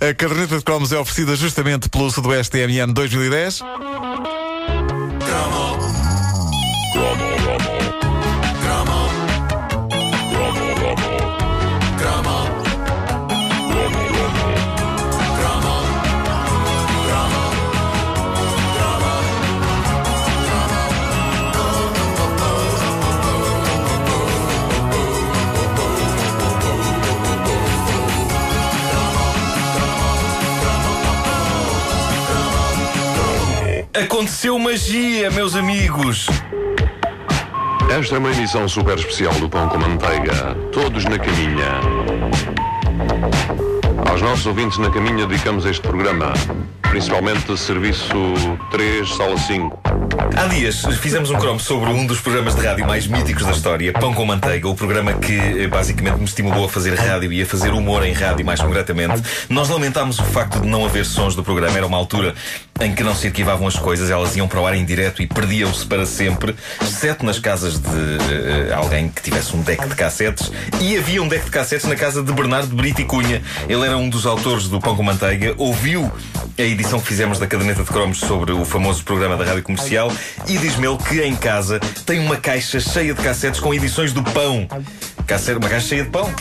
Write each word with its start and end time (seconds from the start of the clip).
A 0.00 0.14
caderneta 0.14 0.56
de 0.56 0.64
cromos 0.64 0.92
é 0.92 0.98
oferecida 0.98 1.36
justamente 1.36 1.90
pelo 1.90 2.10
Sudoeste 2.10 2.52
TMN 2.52 2.94
2010. 2.94 3.60
Aconteceu 33.92 34.56
magia, 34.56 35.32
meus 35.32 35.56
amigos! 35.56 36.28
Esta 37.90 38.14
é 38.14 38.18
uma 38.18 38.30
emissão 38.30 38.68
super 38.68 38.96
especial 38.96 39.34
do 39.34 39.48
Pão 39.48 39.68
com 39.68 39.78
Manteiga. 39.78 40.54
Todos 40.70 41.04
na 41.06 41.18
caminha. 41.18 41.80
Aos 44.08 44.22
nossos 44.22 44.46
ouvintes 44.46 44.78
na 44.78 44.90
caminha 44.90 45.26
dedicamos 45.26 45.66
este 45.66 45.82
programa. 45.82 46.32
Principalmente 46.82 47.56
Serviço 47.58 48.14
3, 48.70 49.12
Sala 49.12 49.36
5. 49.36 49.89
Há 50.36 50.46
dias 50.46 50.84
fizemos 51.00 51.30
um 51.30 51.38
cromo 51.38 51.60
sobre 51.60 51.90
um 51.90 52.06
dos 52.06 52.20
programas 52.20 52.54
de 52.54 52.64
rádio 52.64 52.86
mais 52.86 53.06
míticos 53.06 53.44
da 53.44 53.52
história, 53.52 53.92
Pão 53.92 54.14
com 54.14 54.24
Manteiga, 54.24 54.68
o 54.68 54.74
programa 54.74 55.12
que 55.14 55.36
eh, 55.36 55.66
basicamente 55.66 56.18
me 56.18 56.24
estimulou 56.24 56.64
a 56.64 56.68
fazer 56.68 56.94
rádio 56.94 57.32
e 57.32 57.42
a 57.42 57.46
fazer 57.46 57.70
humor 57.70 58.04
em 58.04 58.12
rádio, 58.12 58.44
mais 58.44 58.60
concretamente. 58.60 59.22
Nós 59.48 59.68
lamentámos 59.68 60.18
o 60.18 60.24
facto 60.24 60.60
de 60.60 60.68
não 60.68 60.84
haver 60.84 61.04
sons 61.04 61.34
do 61.34 61.42
programa. 61.42 61.76
Era 61.76 61.86
uma 61.86 61.96
altura 61.96 62.34
em 62.80 62.94
que 62.94 63.02
não 63.02 63.14
se 63.14 63.26
arquivavam 63.26 63.66
as 63.66 63.76
coisas, 63.76 64.08
elas 64.10 64.34
iam 64.36 64.48
para 64.48 64.60
o 64.60 64.66
ar 64.66 64.74
em 64.74 64.84
direto 64.84 65.22
e 65.22 65.26
perdiam-se 65.26 65.84
para 65.84 66.06
sempre, 66.06 66.54
exceto 66.80 67.26
nas 67.26 67.38
casas 67.38 67.78
de 67.78 67.88
uh, 67.88 68.74
alguém 68.74 69.08
que 69.08 69.22
tivesse 69.22 69.54
um 69.54 69.60
deck 69.60 69.86
de 69.86 69.94
cassetes. 69.94 70.50
E 70.80 70.96
havia 70.96 71.22
um 71.22 71.28
deck 71.28 71.44
de 71.44 71.50
cassetes 71.50 71.86
na 71.86 71.96
casa 71.96 72.22
de 72.22 72.32
Bernardo 72.32 72.74
Brito 72.74 73.02
e 73.02 73.04
Cunha. 73.04 73.42
Ele 73.68 73.84
era 73.84 73.98
um 73.98 74.08
dos 74.08 74.24
autores 74.24 74.68
do 74.68 74.80
Pão 74.80 74.96
com 74.96 75.02
Manteiga, 75.02 75.54
ouviu 75.58 76.10
a 76.58 76.62
edição 76.62 77.00
que 77.00 77.06
fizemos 77.06 77.38
da 77.38 77.46
caderneta 77.46 77.82
de 77.82 77.90
cromos 77.90 78.18
sobre 78.18 78.52
o 78.52 78.64
famoso 78.64 79.04
programa 79.04 79.36
da 79.36 79.44
rádio 79.44 79.62
comercial 79.62 80.10
e 80.46 80.58
diz-me 80.58 80.86
ele 80.86 80.98
que 80.98 81.20
em 81.22 81.36
casa 81.36 81.80
tem 82.04 82.20
uma 82.20 82.36
caixa 82.36 82.80
cheia 82.80 83.14
de 83.14 83.22
cassetes 83.22 83.60
com 83.60 83.72
edições 83.74 84.12
do 84.12 84.22
pão. 84.22 84.66
Cassete, 85.26 85.58
uma 85.58 85.68
caixa 85.68 85.88
cheia 85.88 86.04
de 86.04 86.10
pão. 86.10 86.32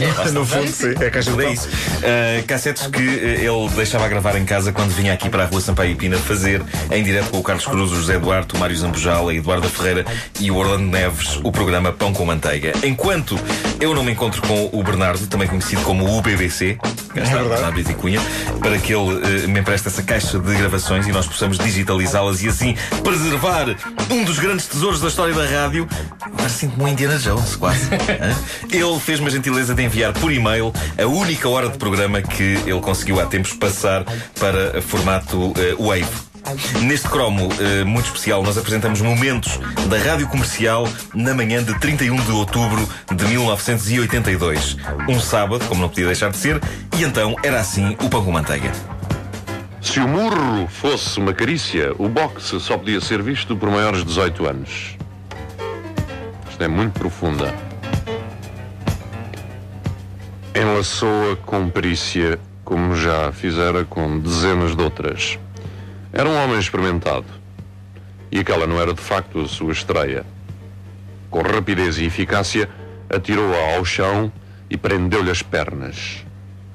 É, 0.00 0.30
no 0.30 0.46
fundo, 0.46 0.70
sim, 0.70 0.94
é 1.00 1.06
a 1.06 1.10
caixa 1.10 1.32
de 1.32 1.44
é 1.44 1.52
isso. 1.52 1.68
Uh, 1.68 2.46
cassetes 2.46 2.86
que 2.86 3.02
uh, 3.02 3.02
ele 3.02 3.68
deixava 3.74 4.08
gravar 4.08 4.36
em 4.36 4.44
casa 4.44 4.72
quando 4.72 4.90
vinha 4.90 5.12
aqui 5.12 5.28
para 5.28 5.44
a 5.44 5.46
rua 5.46 5.60
Sampaio 5.60 5.92
e 5.92 5.94
Pina 5.94 6.16
fazer 6.18 6.62
em 6.90 7.02
direto 7.02 7.30
com 7.30 7.38
o 7.38 7.42
Carlos 7.42 7.66
Cruz, 7.66 7.92
o 7.92 7.96
José 7.96 8.18
Duarte, 8.18 8.54
o 8.54 8.58
Mário 8.58 8.76
Zambujal, 8.76 9.28
a 9.28 9.34
Eduarda 9.34 9.68
Ferreira 9.68 10.04
e 10.40 10.50
o 10.50 10.56
Orlando 10.56 10.84
Neves, 10.84 11.40
o 11.42 11.50
programa 11.50 11.92
Pão 11.92 12.12
com 12.12 12.24
Manteiga. 12.24 12.72
Enquanto 12.84 13.38
eu 13.80 13.94
não 13.94 14.04
me 14.04 14.12
encontro 14.12 14.40
com 14.42 14.70
o 14.72 14.82
Bernardo, 14.82 15.26
também 15.26 15.48
conhecido 15.48 15.82
como 15.82 16.16
o 16.16 16.22
BBC, 16.22 16.78
é 17.14 17.20
verdade. 17.20 17.80
e 17.80 17.94
Cunha, 17.94 18.20
para 18.60 18.78
que 18.78 18.94
ele 18.94 19.44
uh, 19.44 19.48
me 19.48 19.60
empreste 19.60 19.88
essa 19.88 20.02
caixa 20.02 20.38
de 20.38 20.54
gravações 20.54 21.06
e 21.06 21.12
nós 21.12 21.26
possamos 21.26 21.58
digitalizá-las 21.58 22.42
e 22.42 22.48
assim 22.48 22.76
preservar 23.02 23.66
um 24.10 24.24
dos 24.24 24.38
grandes 24.38 24.66
tesouros 24.66 25.00
da 25.00 25.08
história 25.08 25.34
da 25.34 25.44
rádio. 25.44 25.88
Agora 26.20 26.48
sinto-me 26.48 26.84
um 26.84 26.88
Indiana 26.88 27.18
Jones, 27.18 27.56
quase. 27.56 27.88
ele 28.70 29.00
fez-me 29.00 29.26
a 29.26 29.30
gentileza 29.30 29.74
de 29.74 29.87
enviar 29.88 30.12
por 30.12 30.30
e-mail 30.30 30.70
a 31.02 31.06
única 31.06 31.48
hora 31.48 31.70
de 31.70 31.78
programa 31.78 32.20
que 32.20 32.58
ele 32.66 32.80
conseguiu 32.80 33.18
há 33.18 33.26
tempos 33.26 33.54
passar 33.54 34.04
para 34.38 34.82
formato 34.82 35.48
uh, 35.48 35.54
Wave. 35.78 36.28
Neste 36.82 37.08
cromo 37.08 37.48
uh, 37.48 37.86
muito 37.86 38.04
especial, 38.04 38.42
nós 38.42 38.58
apresentamos 38.58 39.00
momentos 39.00 39.58
da 39.88 39.98
rádio 39.98 40.28
comercial 40.28 40.86
na 41.14 41.32
manhã 41.32 41.64
de 41.64 41.78
31 41.80 42.16
de 42.16 42.30
outubro 42.32 42.86
de 43.14 43.24
1982. 43.24 44.76
Um 45.08 45.18
sábado, 45.18 45.64
como 45.66 45.80
não 45.80 45.88
podia 45.88 46.06
deixar 46.06 46.30
de 46.30 46.36
ser, 46.36 46.60
e 46.98 47.02
então 47.02 47.34
era 47.42 47.58
assim 47.58 47.96
o 48.02 48.10
pão 48.10 48.22
com 48.22 48.30
manteiga. 48.30 48.70
Se 49.80 50.00
o 50.00 50.06
murro 50.06 50.68
fosse 50.68 51.18
uma 51.18 51.32
carícia, 51.32 51.94
o 51.98 52.08
boxe 52.10 52.60
só 52.60 52.76
podia 52.76 53.00
ser 53.00 53.22
visto 53.22 53.56
por 53.56 53.70
maiores 53.70 54.00
de 54.00 54.06
18 54.06 54.46
anos. 54.46 54.96
Isto 56.50 56.62
é 56.62 56.68
muito 56.68 56.98
profunda. 56.98 57.67
Enlaçou-a 60.60 61.36
com 61.36 61.70
perícia, 61.70 62.36
como 62.64 62.96
já 62.96 63.30
fizera 63.30 63.84
com 63.84 64.18
dezenas 64.18 64.74
de 64.74 64.82
outras. 64.82 65.38
Era 66.12 66.28
um 66.28 66.36
homem 66.36 66.58
experimentado. 66.58 67.26
E 68.28 68.40
aquela 68.40 68.66
não 68.66 68.80
era 68.80 68.92
de 68.92 69.00
facto 69.00 69.40
a 69.40 69.46
sua 69.46 69.70
estreia. 69.70 70.26
Com 71.30 71.42
rapidez 71.42 71.98
e 71.98 72.06
eficácia, 72.06 72.68
atirou-a 73.08 73.76
ao 73.76 73.84
chão 73.84 74.32
e 74.68 74.76
prendeu-lhe 74.76 75.30
as 75.30 75.42
pernas. 75.42 76.26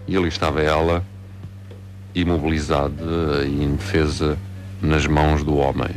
E 0.07 0.15
ali 0.15 0.29
estava 0.29 0.61
ela, 0.61 1.03
imobilizada 2.15 3.43
e 3.45 3.65
indefesa 3.65 4.37
nas 4.81 5.05
mãos 5.05 5.43
do 5.43 5.57
homem. 5.57 5.89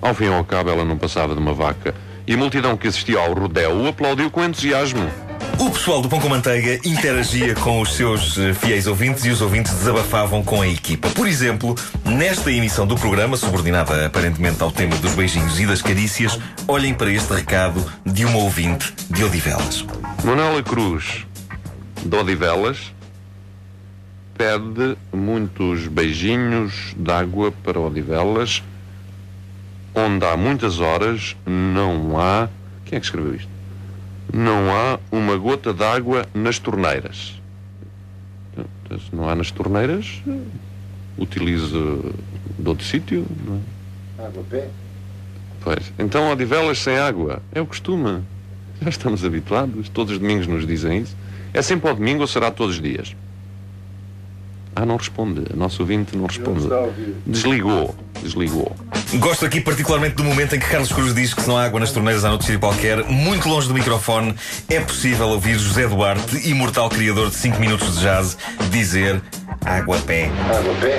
Ao 0.00 0.14
fim 0.14 0.24
e 0.24 0.32
ao 0.32 0.42
cabo, 0.42 0.70
ela 0.70 0.86
não 0.86 0.96
passava 0.96 1.34
de 1.34 1.40
uma 1.40 1.52
vaca, 1.52 1.94
e 2.26 2.32
a 2.32 2.36
multidão 2.38 2.78
que 2.78 2.88
assistia 2.88 3.18
ao 3.18 3.34
rodeo 3.34 3.82
o 3.82 3.88
aplaudiu 3.88 4.30
com 4.30 4.42
entusiasmo. 4.42 5.06
O 5.60 5.68
pessoal 5.70 6.00
do 6.00 6.08
Pão 6.08 6.18
com 6.18 6.28
Manteiga 6.30 6.80
interagia 6.88 7.54
com 7.54 7.82
os 7.82 7.92
seus 7.92 8.38
eh, 8.38 8.54
fiéis 8.54 8.86
ouvintes 8.86 9.26
e 9.26 9.28
os 9.28 9.42
ouvintes 9.42 9.74
desabafavam 9.74 10.42
com 10.42 10.62
a 10.62 10.66
equipa. 10.66 11.10
Por 11.10 11.28
exemplo, 11.28 11.74
nesta 12.02 12.50
emissão 12.50 12.86
do 12.86 12.96
programa, 12.96 13.36
subordinada 13.36 14.06
aparentemente 14.06 14.62
ao 14.62 14.72
tema 14.72 14.96
dos 14.96 15.14
beijinhos 15.14 15.60
e 15.60 15.66
das 15.66 15.82
carícias, 15.82 16.38
olhem 16.66 16.94
para 16.94 17.12
este 17.12 17.34
recado 17.34 17.84
de 18.06 18.24
uma 18.24 18.38
ouvinte 18.38 18.90
de 19.10 19.22
Odivelas. 19.22 19.84
Manuela 20.24 20.62
Cruz, 20.62 21.26
de 22.06 22.16
Odivelas, 22.16 22.94
pede 24.38 24.96
muitos 25.12 25.88
beijinhos 25.88 26.94
d'água 26.96 27.52
para 27.52 27.78
Odivelas, 27.78 28.62
onde 29.94 30.24
há 30.24 30.38
muitas 30.38 30.80
horas 30.80 31.36
não 31.44 32.18
há. 32.18 32.48
Quem 32.86 32.96
é 32.96 33.00
que 33.00 33.04
escreveu 33.04 33.34
isto? 33.34 33.59
Não 34.32 34.74
há 34.74 34.98
uma 35.10 35.36
gota 35.36 35.72
d'água 35.72 36.26
nas 36.34 36.58
torneiras. 36.58 37.40
Se 38.88 39.14
não 39.14 39.28
há 39.28 39.34
nas 39.34 39.50
torneiras, 39.50 40.20
utilize 41.16 41.68
de 42.58 42.68
outro 42.68 42.84
sítio. 42.84 43.24
Não 43.46 43.60
é? 44.18 44.26
Água 44.26 44.44
pé? 44.50 44.68
Pois. 45.62 45.92
Então, 45.98 46.30
Odivelas 46.30 46.78
sem 46.78 46.98
água. 46.98 47.42
É 47.52 47.60
o 47.60 47.66
costume. 47.66 48.22
Já 48.82 48.88
estamos 48.88 49.24
habituados. 49.24 49.88
Todos 49.88 50.14
os 50.14 50.18
domingos 50.18 50.46
nos 50.46 50.66
dizem 50.66 50.98
isso. 50.98 51.16
É 51.52 51.62
sempre 51.62 51.88
ao 51.88 51.94
domingo 51.94 52.22
ou 52.22 52.26
será 52.26 52.50
todos 52.50 52.76
os 52.76 52.82
dias? 52.82 53.14
Ah, 54.74 54.86
não 54.86 54.96
responde. 54.96 55.42
A 55.52 55.56
nosso 55.56 55.82
ouvinte 55.82 56.16
não 56.16 56.26
responde. 56.26 56.66
Desligou. 57.26 57.94
Desligou. 58.22 58.74
Gosto 59.14 59.44
aqui 59.44 59.60
particularmente 59.60 60.14
do 60.14 60.22
momento 60.22 60.54
em 60.54 60.60
que 60.60 60.68
Carlos 60.68 60.92
Cruz 60.92 61.12
diz 61.12 61.34
que 61.34 61.42
se 61.42 61.48
não 61.48 61.56
há 61.56 61.64
água 61.64 61.80
nas 61.80 61.90
torneiras 61.90 62.24
há 62.24 62.28
noutro 62.28 62.46
sítio 62.46 62.60
qualquer, 62.60 63.04
muito 63.04 63.48
longe 63.48 63.66
do 63.66 63.74
microfone, 63.74 64.34
é 64.68 64.78
possível 64.80 65.28
ouvir 65.28 65.58
José 65.58 65.88
Duarte, 65.88 66.48
imortal 66.48 66.88
criador 66.88 67.30
de 67.30 67.34
5 67.34 67.58
minutos 67.58 67.96
de 67.96 68.02
jazz, 68.02 68.36
dizer 68.70 69.20
água 69.64 69.98
pé. 69.98 70.30
Água 70.56 70.74
pé? 70.80 70.98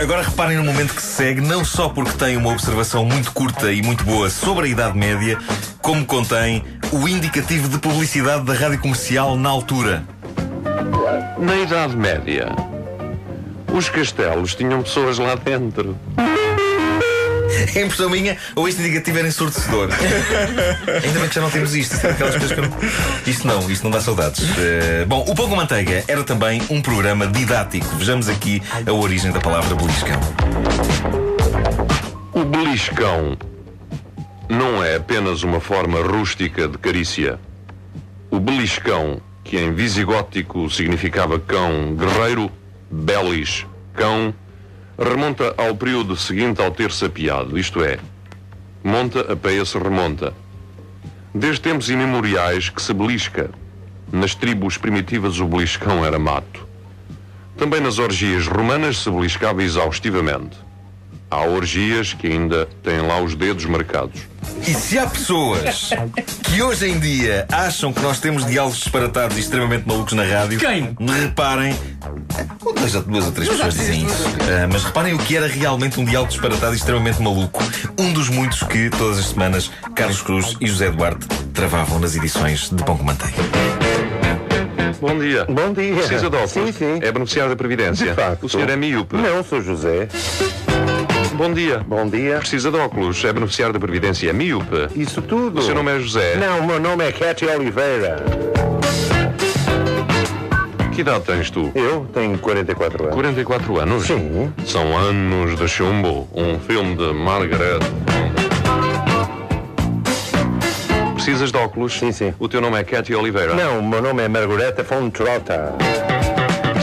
uh, 0.00 0.02
agora 0.02 0.22
reparem 0.22 0.58
no 0.58 0.64
momento 0.64 0.94
que 0.94 1.00
se 1.00 1.14
segue, 1.14 1.40
não 1.40 1.64
só 1.64 1.88
porque 1.88 2.12
tem 2.12 2.36
uma 2.36 2.50
observação 2.50 3.04
muito 3.04 3.32
curta 3.32 3.72
e 3.72 3.82
muito 3.82 4.04
boa 4.04 4.28
sobre 4.28 4.66
a 4.66 4.68
Idade 4.68 4.98
Média, 4.98 5.38
como 5.80 6.04
contém 6.04 6.62
o 6.92 7.08
indicativo 7.08 7.68
de 7.68 7.78
publicidade 7.78 8.44
da 8.44 8.52
rádio 8.52 8.78
comercial 8.80 9.36
na 9.36 9.48
altura. 9.48 10.04
Na 11.38 11.56
Idade 11.56 11.96
Média, 11.96 12.54
os 13.74 13.88
castelos 13.88 14.54
tinham 14.54 14.82
pessoas 14.82 15.18
lá 15.18 15.34
dentro. 15.34 15.98
É 17.74 17.82
impressão 17.82 18.08
minha, 18.08 18.36
ou 18.54 18.68
este 18.68 18.80
indicativo 18.80 19.18
era 19.18 19.28
ensurdecedor. 19.28 19.88
Ainda 19.92 21.18
bem 21.20 21.28
que 21.28 21.34
já 21.34 21.40
não 21.40 21.50
temos 21.50 21.74
isto. 21.74 21.94
Isto, 21.94 22.06
aquelas 22.06 22.36
coisas 22.36 22.52
que 22.52 22.60
eu 22.60 22.68
não... 22.68 22.76
isto 23.26 23.46
não, 23.46 23.70
isto 23.70 23.84
não 23.84 23.90
dá 23.90 24.00
saudades. 24.00 24.40
Uh, 24.40 25.06
bom, 25.06 25.24
o 25.28 25.34
Pão 25.34 25.48
com 25.48 25.56
Manteiga 25.56 26.04
era 26.06 26.22
também 26.22 26.62
um 26.70 26.80
programa 26.80 27.26
didático. 27.26 27.86
Vejamos 27.96 28.28
aqui 28.28 28.62
a 28.86 28.92
origem 28.92 29.32
da 29.32 29.40
palavra 29.40 29.74
beliscão. 29.74 30.20
O 32.32 32.44
beliscão 32.44 33.36
não 34.48 34.82
é 34.82 34.96
apenas 34.96 35.42
uma 35.42 35.60
forma 35.60 36.00
rústica 36.00 36.68
de 36.68 36.78
carícia. 36.78 37.40
O 38.30 38.38
beliscão, 38.38 39.20
que 39.42 39.58
em 39.58 39.72
visigótico 39.72 40.68
significava 40.70 41.38
cão 41.38 41.94
guerreiro, 41.94 42.50
belis, 42.94 43.66
cão, 43.92 44.32
remonta 44.96 45.52
ao 45.58 45.74
período 45.74 46.16
seguinte 46.16 46.62
ao 46.62 46.70
ter 46.70 46.92
sapiado, 46.92 47.58
isto 47.58 47.82
é, 47.82 47.98
monta 48.84 49.32
a 49.32 49.36
peia 49.36 49.64
se 49.64 49.76
remonta. 49.76 50.32
Desde 51.34 51.60
tempos 51.60 51.90
imemoriais 51.90 52.68
que 52.68 52.80
se 52.80 52.94
belisca. 52.94 53.50
Nas 54.12 54.36
tribos 54.36 54.76
primitivas 54.76 55.40
o 55.40 55.46
beliscão 55.46 56.04
era 56.06 56.18
mato. 56.18 56.68
Também 57.56 57.80
nas 57.80 57.98
orgias 57.98 58.46
romanas 58.46 58.98
se 58.98 59.10
beliscava 59.10 59.62
exaustivamente. 59.62 60.56
Há 61.34 61.46
orgias 61.46 62.12
que 62.12 62.28
ainda 62.28 62.68
têm 62.80 63.00
lá 63.00 63.20
os 63.20 63.34
dedos 63.34 63.64
marcados. 63.64 64.20
E 64.64 64.72
se 64.72 64.96
há 64.96 65.04
pessoas 65.04 65.90
que 66.44 66.62
hoje 66.62 66.88
em 66.88 66.96
dia 67.00 67.44
acham 67.50 67.92
que 67.92 68.00
nós 68.00 68.20
temos 68.20 68.46
diálogos 68.46 68.78
disparatados 68.78 69.36
e 69.36 69.40
extremamente 69.40 69.84
malucos 69.84 70.12
na 70.12 70.22
rádio, 70.22 70.60
Quem? 70.60 70.96
reparem. 71.22 71.76
Duas, 72.62 72.92
duas 72.92 73.24
ou 73.26 73.32
três 73.32 73.48
pessoas 73.50 73.74
dizem 73.74 74.06
isso. 74.06 74.28
Ah, 74.42 74.68
mas 74.72 74.84
reparem 74.84 75.12
o 75.12 75.18
que 75.18 75.36
era 75.36 75.48
realmente 75.48 75.98
um 75.98 76.04
diálogo 76.04 76.30
disparatado 76.30 76.72
e 76.72 76.76
extremamente 76.76 77.20
maluco. 77.20 77.60
Um 77.98 78.12
dos 78.12 78.28
muitos 78.28 78.62
que, 78.62 78.88
todas 78.90 79.18
as 79.18 79.26
semanas, 79.26 79.72
Carlos 79.96 80.22
Cruz 80.22 80.56
e 80.60 80.68
José 80.68 80.88
Duarte 80.92 81.26
travavam 81.52 81.98
nas 81.98 82.14
edições 82.14 82.70
de 82.70 82.80
Pão 82.84 82.96
com 82.96 83.02
Manteiga. 83.02 83.42
Bom 85.00 85.18
dia. 85.18 85.44
Bom 85.46 85.72
dia. 85.72 85.94
Precisa 85.96 86.30
de 86.30 86.36
óculos? 86.36 86.50
Sim, 86.52 86.70
sim. 86.70 86.98
É 87.02 87.10
beneficiário 87.10 87.50
da 87.50 87.56
Previdência. 87.56 88.06
De 88.06 88.14
facto. 88.14 88.44
O 88.44 88.48
senhor 88.48 88.70
é 88.70 88.76
miúpe? 88.76 89.16
Não, 89.16 89.42
sou 89.42 89.60
José. 89.60 90.08
Bom 91.36 91.52
dia. 91.52 91.80
Bom 91.86 92.08
dia. 92.08 92.38
Precisa 92.38 92.70
de 92.70 92.76
óculos? 92.78 93.24
É 93.24 93.32
beneficiário 93.32 93.72
da 93.72 93.80
Previdência? 93.80 94.32
Miúpe? 94.32 94.88
Isso 94.94 95.20
tudo? 95.20 95.58
O 95.58 95.62
seu 95.62 95.74
nome 95.74 95.92
é 95.96 95.98
José? 95.98 96.36
Não, 96.36 96.60
o 96.60 96.66
meu 96.66 96.78
nome 96.78 97.04
é 97.04 97.12
Cathy 97.12 97.46
Oliveira. 97.46 98.24
Que 100.94 101.00
idade 101.00 101.24
tens 101.24 101.50
tu? 101.50 101.72
Eu 101.74 102.06
tenho 102.14 102.38
44 102.38 103.02
anos. 103.02 103.14
44 103.16 103.80
anos? 103.80 104.06
Sim. 104.06 104.52
São 104.64 104.96
anos 104.96 105.58
de 105.58 105.66
chumbo. 105.66 106.28
Um 106.32 106.58
filme 106.60 106.94
de 106.94 107.12
Margaret. 107.12 107.80
Precisas 111.14 111.50
de 111.50 111.58
óculos? 111.58 111.94
Sim, 111.98 112.12
sim. 112.12 112.32
O 112.38 112.48
teu 112.48 112.60
nome 112.60 112.78
é 112.78 112.84
Cathy 112.84 113.14
Oliveira? 113.14 113.54
Não, 113.54 113.80
o 113.80 113.88
meu 113.88 114.00
nome 114.00 114.22
é 114.22 114.28
Margareta 114.28 114.84
von 114.84 115.10
Trota. 115.10 115.74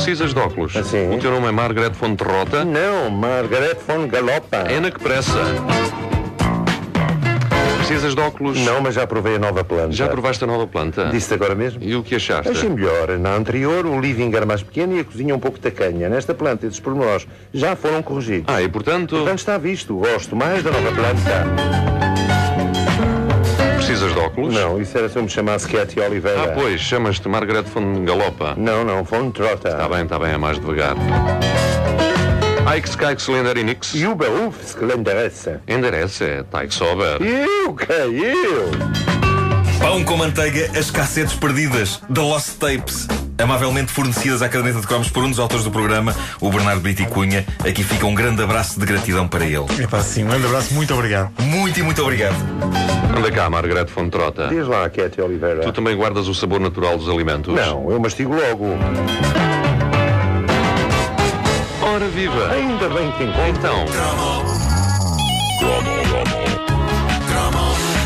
Precisas 0.03 0.33
de 0.33 0.39
óculos? 0.39 0.75
Ah, 0.75 0.83
sim. 0.83 1.13
O 1.13 1.19
teu 1.19 1.29
nome 1.29 1.47
é 1.47 1.51
Margaret 1.51 1.93
Fonterrota? 1.93 2.65
Não, 2.65 3.11
Margaret 3.11 3.77
von 3.87 4.07
Galopa. 4.07 4.57
É 4.57 4.79
na 4.79 4.89
que 4.89 4.99
pressa? 4.99 5.37
Precisas 7.77 8.15
de 8.15 8.19
óculos? 8.19 8.57
Não, 8.61 8.81
mas 8.81 8.95
já 8.95 9.05
provei 9.05 9.35
a 9.35 9.39
nova 9.39 9.63
planta. 9.63 9.91
Já 9.91 10.07
provaste 10.07 10.43
a 10.43 10.47
nova 10.47 10.65
planta? 10.65 11.09
Disse 11.11 11.31
agora 11.35 11.53
mesmo? 11.53 11.83
E 11.83 11.95
o 11.95 12.01
que 12.01 12.15
achaste? 12.15 12.49
Achei 12.49 12.67
melhor. 12.67 13.09
Na 13.19 13.35
anterior, 13.35 13.85
o 13.85 14.01
living 14.01 14.33
era 14.35 14.45
mais 14.45 14.63
pequeno 14.63 14.97
e 14.97 15.01
a 15.01 15.03
cozinha 15.03 15.35
um 15.35 15.39
pouco 15.39 15.59
tacanha. 15.59 16.09
Nesta 16.09 16.33
planta, 16.33 16.65
esses 16.65 16.79
pormenores 16.79 17.27
já 17.53 17.75
foram 17.75 18.01
corrigidos. 18.01 18.51
Ah, 18.51 18.59
e 18.59 18.67
portanto, 18.67 19.15
Portanto, 19.17 19.37
está 19.37 19.59
visto. 19.59 19.97
Gosto 19.97 20.35
mais 20.35 20.63
da 20.63 20.71
nova 20.71 20.91
planta. 20.93 22.10
Óculos? 24.31 24.53
Não, 24.53 24.81
isso 24.81 24.97
era 24.97 25.09
se 25.09 25.17
eu 25.17 25.23
me 25.23 25.29
chamasse 25.29 25.67
Cathy 25.67 25.99
Oliveira. 25.99 26.43
Ah, 26.43 26.47
pois, 26.53 26.79
chamas-te 26.81 27.27
Margaret 27.27 27.63
von 27.63 28.03
Galopa. 28.05 28.55
Não, 28.57 28.83
não, 28.83 29.03
von 29.03 29.31
Trota. 29.31 29.69
Está 29.69 29.89
bem, 29.89 30.03
está 30.03 30.17
bem, 30.17 30.31
é 30.33 30.37
mais 30.37 30.59
devagar. 30.59 30.95
Ike 32.75 32.87
Skyke 32.89 33.21
Cylinder 33.21 33.57
Inix. 33.57 33.91
Juba 33.93 34.29
Ufs, 34.29 34.73
que 34.73 34.85
lhe 34.85 34.93
interessa. 34.93 35.61
Endereça, 35.67 36.23
é 36.23 36.43
Tyke 36.43 36.73
Sober. 36.73 37.21
Eu, 37.21 37.73
que 37.75 37.91
eu? 37.91 39.10
Pão 39.91 40.05
com 40.05 40.15
manteiga, 40.15 40.71
as 40.79 40.89
cassetes 40.89 41.35
perdidas 41.35 41.99
da 42.09 42.21
Lost 42.21 42.57
Tapes. 42.57 43.09
Amavelmente 43.37 43.91
fornecidas 43.91 44.41
à 44.41 44.47
caderneta 44.47 44.79
de 44.79 44.87
cromos 44.87 45.09
por 45.09 45.21
um 45.21 45.29
dos 45.29 45.37
autores 45.37 45.65
do 45.65 45.69
programa, 45.69 46.15
o 46.39 46.49
Bernardo 46.49 46.79
Brito 46.79 47.01
e 47.01 47.05
Cunha. 47.05 47.45
Aqui 47.59 47.83
fica 47.83 48.05
um 48.05 48.15
grande 48.15 48.41
abraço 48.41 48.79
de 48.79 48.85
gratidão 48.85 49.27
para 49.27 49.43
ele. 49.43 49.65
Epá, 49.83 49.99
sim, 49.99 50.23
um 50.23 50.27
grande 50.27 50.45
abraço, 50.45 50.73
muito 50.73 50.93
obrigado. 50.93 51.33
Muito 51.41 51.77
e 51.77 51.83
muito 51.83 52.01
obrigado. 52.01 52.37
Anda 53.17 53.29
cá, 53.33 53.49
Margaret 53.49 53.87
von 53.93 54.07
Trota. 54.07 54.47
Diz 54.47 54.65
lá, 54.65 54.89
Cathy 54.89 55.19
Oliveira. 55.19 55.59
Tu 55.61 55.73
também 55.73 55.93
guardas 55.97 56.29
o 56.29 56.33
sabor 56.33 56.61
natural 56.61 56.97
dos 56.97 57.09
alimentos? 57.09 57.53
Não, 57.53 57.91
eu 57.91 57.99
mastigo 57.99 58.33
logo. 58.33 58.67
Ora 61.81 62.07
viva! 62.07 62.49
Ainda 62.49 62.87
bem 62.87 63.11
que 63.11 63.17
te 63.17 63.23
encontro. 63.25 63.49
Então, 63.49 64.50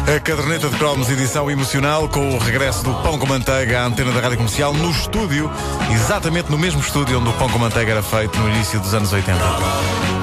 A 0.07 0.19
caderneta 0.19 0.69
de 0.69 0.78
cromos, 0.78 1.10
edição 1.10 1.50
emocional, 1.50 2.07
com 2.07 2.36
o 2.36 2.38
regresso 2.38 2.84
do 2.84 2.94
Pão 3.02 3.18
com 3.18 3.25
Manteiga 3.25 3.81
à 3.81 3.86
antena 3.86 4.12
da 4.12 4.22
Rádio 4.22 4.38
Comercial, 4.38 4.72
no 4.72 4.92
estúdio, 4.92 5.52
exatamente 5.92 6.52
no 6.52 6.60
mesmo 6.60 6.80
estúdio 6.80 7.19
onde 7.19 7.30
o 7.30 7.34
Pão 7.34 7.50
com 7.50 7.57
Manteiga 7.57 7.94
era 7.94 8.04
feito 8.04 8.38
no 8.38 8.48
início 8.48 8.80
dos 8.80 8.94
anos 8.94 9.12
80. 9.12 9.40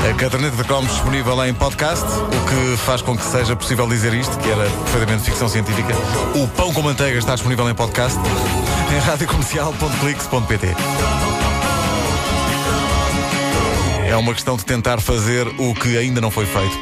A 0.08 0.14
caderneta 0.14 0.56
de 0.56 0.62
cromos 0.62 0.92
disponível 0.92 1.44
em 1.44 1.52
podcast, 1.52 2.06
o 2.06 2.48
que 2.48 2.76
faz 2.84 3.02
com 3.02 3.16
que 3.16 3.24
seja 3.24 3.56
possível 3.56 3.88
dizer 3.88 4.14
isto, 4.14 4.38
que 4.38 4.48
era 4.48 4.70
perfeitamente 4.70 5.24
ficção 5.24 5.48
científica. 5.48 5.94
O 6.36 6.46
Pão 6.46 6.72
com 6.72 6.82
Manteiga 6.82 7.18
está 7.18 7.34
disponível 7.34 7.68
em 7.68 7.74
podcast 7.74 8.18
em 8.94 8.98
radiocomercial.clix.pt. 9.00 10.76
É 14.06 14.16
uma 14.16 14.32
questão 14.32 14.56
de 14.56 14.64
tentar 14.64 15.00
fazer 15.00 15.48
o 15.58 15.74
que 15.74 15.98
ainda 15.98 16.20
não 16.20 16.30
foi 16.30 16.46
feito. 16.46 16.78